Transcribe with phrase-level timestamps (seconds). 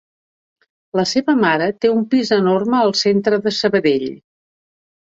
[0.99, 4.13] La seva mare té un pis enorme al centre de Sabadell.